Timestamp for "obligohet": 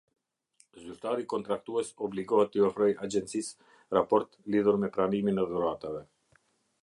2.07-2.51